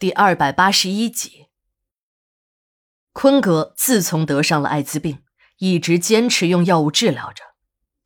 [0.00, 1.46] 第二百八十一集。
[3.12, 5.24] 坤哥自从得上了艾滋病，
[5.56, 7.42] 一直坚持用药物治疗着。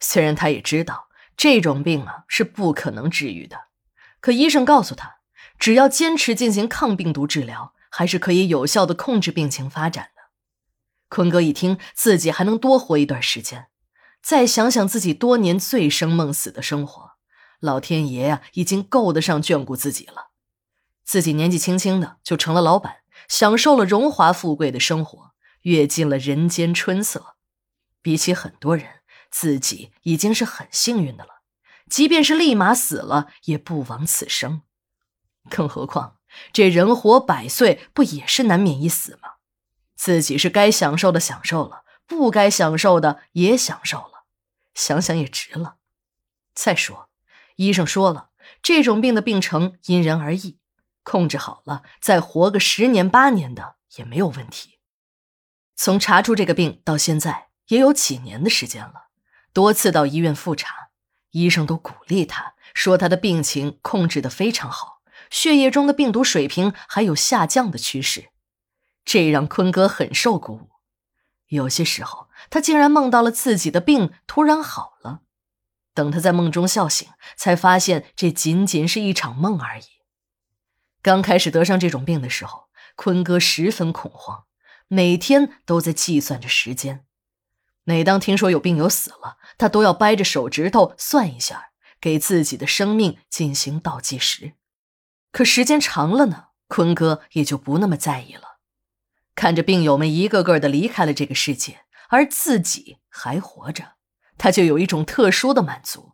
[0.00, 3.64] 虽然他也知道这种病啊是不可能治愈的，
[4.20, 5.16] 可医生告诉他，
[5.58, 10.22] 只要坚持进行抗病毒治疗，还是可以有效的控制病情发展的。
[11.10, 13.66] 坤哥一听自己还能多活一段时间，
[14.22, 17.10] 再想想自己多年醉生梦死的生活，
[17.60, 20.31] 老天爷呀，已经够得上眷顾自己了。
[21.04, 25.32] 自己年纪轻轻的就成了老板，享受了荣华富贵的生活，
[25.62, 27.36] 阅尽了人间春色。
[28.00, 31.42] 比起很多人，自己已经是很幸运的了。
[31.88, 34.62] 即便是立马死了，也不枉此生。
[35.50, 36.16] 更何况
[36.52, 39.34] 这人活百岁，不也是难免一死吗？
[39.94, 44.24] 自己是该享受的享受了，不该享受的也享受了，
[44.74, 45.76] 想想也值了。
[46.54, 47.08] 再说，
[47.56, 48.30] 医生说了，
[48.62, 50.58] 这种病的病程因人而异。
[51.02, 54.78] 控制好了，再活个十年八年的也没有问题。
[55.74, 59.08] 从查出这个病到现在也有几年的时间了，
[59.52, 60.90] 多次到医院复查，
[61.30, 65.00] 医生都鼓励他说他的病情控制的非常好，
[65.30, 68.30] 血液中的病毒水平还有下降的趋势，
[69.04, 70.70] 这让坤哥很受鼓舞。
[71.48, 75.20] 有些时候，他竟然梦到了自己的病突然好了，
[75.92, 79.84] 等他在梦中笑醒，才发现这仅仅是一场梦而已。
[81.02, 84.44] 刚开始得上这种病的时候，坤哥十分恐慌，
[84.86, 87.04] 每天都在计算着时间。
[87.82, 94.52] 每当听说有病友死了，他都要掰着手指头算一下，给自己的生命进行倒计时。
[95.32, 98.58] 可时间长了呢，坤哥也就不那么在意了。
[99.34, 101.80] 看着病友们一个个的离开了这个世界，
[102.10, 103.94] 而自己还活着，
[104.38, 106.12] 他就有一种特殊的满足。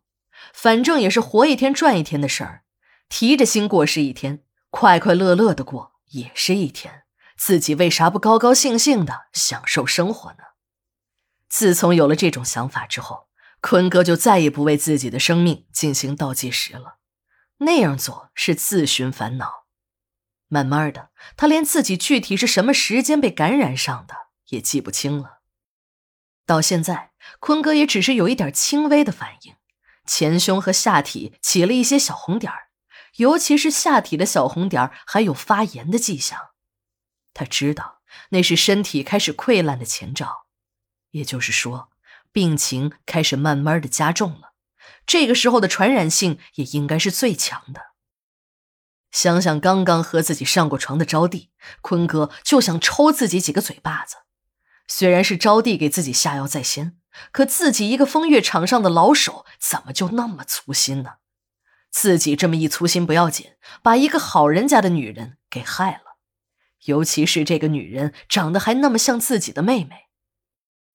[0.55, 2.63] 反正也是活一天赚一天的事儿，
[3.11, 4.45] 提着心过是一天。
[4.71, 7.05] 快快乐乐的过也是一天，
[7.37, 10.45] 自己为啥不高高兴兴的享受生活呢？
[11.49, 13.29] 自从有了这种想法之后，
[13.61, 16.99] 坤哥就再也不为自己的生命进行倒计时了。
[17.59, 19.67] 那样做是自寻烦恼。
[20.49, 24.15] 慢慢的，他连自己具体是什么时间被感染上的
[24.49, 25.41] 也记不清了。
[26.47, 29.57] 到现在，坤哥也只是有一点轻微的反应，
[30.07, 32.68] 前胸和下体起了一些小红点儿。
[33.17, 36.51] 尤其是下体的小红点还有发炎的迹象，
[37.35, 40.47] 他知道那是身体开始溃烂的前兆，
[41.11, 41.91] 也就是说，
[42.33, 44.53] 病情开始慢慢的加重了。
[45.07, 47.89] 这个时候的传染性也应该是最强的。
[49.11, 51.49] 想想刚刚和自己上过床的招娣，
[51.81, 54.17] 坤哥就想抽自己几个嘴巴子。
[54.87, 56.99] 虽然是招娣给自己下药在先，
[57.33, 61.15] 可自己一个风月场上的老手，怎么就那么粗心呢？
[61.91, 66.19] 自己这么一粗心不要紧，把一个好人家的女人给害了，
[66.85, 70.09] 尤其是这个女人长得还那么像自己的妹妹，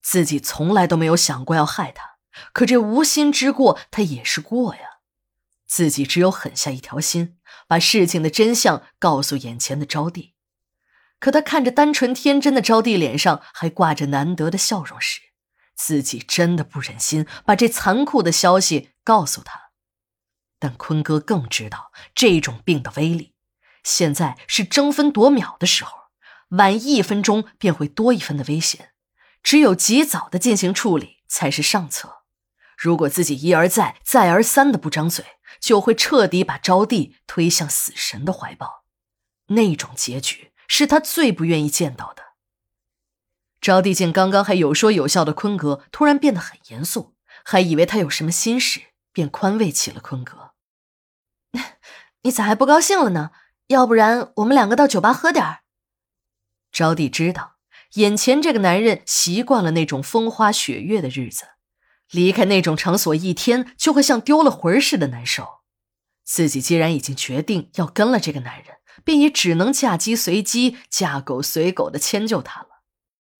[0.01, 2.17] 自己从来都没有想过要害她，
[2.53, 4.81] 可这无心之过，他也是过呀。
[5.65, 7.37] 自己只有狠下一条心，
[7.67, 10.33] 把事情的真相告诉眼前的招娣。
[11.19, 15.19] 可他看着单纯天真的招娣脸上还挂着难得的笑容时，
[15.73, 19.62] 自己真的不忍心把这残酷的消息告诉她。
[20.63, 23.35] 但坤哥更知道这种病的威力，
[23.83, 26.03] 现在是争分夺秒的时候，
[26.51, 28.93] 晚一分钟便会多一分的危险，
[29.43, 32.23] 只有及早的进行处理才是上策。
[32.77, 35.25] 如果自己一而再、再而三的不张嘴，
[35.59, 38.85] 就会彻底把招娣推向死神的怀抱，
[39.47, 42.23] 那种结局是他最不愿意见到的。
[43.59, 48.79] 招娣见刚刚还有说有笑的坤哥突然变得很严肃，还以为他有什么心事，
[49.11, 50.52] 便宽慰起了坤哥。
[52.23, 53.31] 你咋还不高兴了呢？
[53.67, 55.59] 要不然我们两个到酒吧喝点儿。
[56.71, 57.55] 招娣知道
[57.93, 61.45] 眼前这个男人习惯了那种风花雪月的日子，
[62.09, 65.61] 离开那种场所一天就会像丢了魂似的难受。
[66.23, 72.67] 自己既然已经决定要跟了这个男人，便也只能嫁鸡随鸡，嫁狗随狗的迁就他了。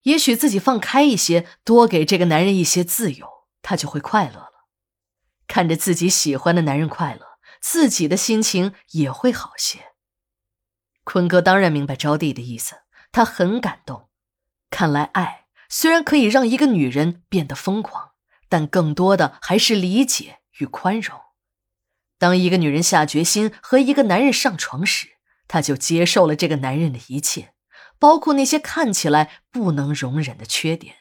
[0.02, 3.26] 也许自己放开一些，多给这个男人一些自由，
[3.62, 4.66] 他就会快乐了。
[5.46, 7.33] 看着自己喜欢的男人快乐。
[7.66, 9.92] 自己的心情也会好些。
[11.02, 14.10] 坤哥当然明白招娣的意思，他很感动。
[14.68, 18.10] 看来爱虽然可以让一个女人变得疯狂，
[18.50, 21.18] 但更多的还是理解与宽容。
[22.18, 25.12] 当一个女人下决心和一个男人上床时，
[25.48, 27.54] 她就接受了这个男人的一切，
[27.98, 30.96] 包括那些看起来不能容忍的缺点。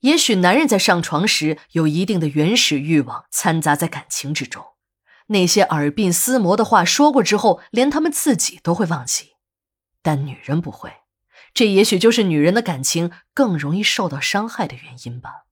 [0.00, 4.64] 也许男人在上床时有一定的原始欲望掺杂在感情之中。
[5.30, 9.30] 那些耳鬓厮磨的话说过之后，连他们自己都会忘记。
[10.02, 10.92] 但女人不会，
[11.52, 15.46] 这也许就是女人的感情更容易受到伤害的原因吧。